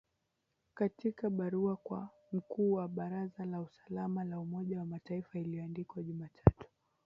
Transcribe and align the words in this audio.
Katika 0.75 1.29
barua 1.29 1.75
kwa 1.75 2.09
mkuu 2.33 2.71
wa 2.73 2.87
Baraza 2.87 3.45
la 3.45 3.59
Usalama 3.61 4.23
la 4.23 4.39
Umoja 4.39 4.79
wa 4.79 4.85
Mataifa 4.85 5.39
iliyoandikwa 5.39 6.03
Jumatatu 6.03 6.65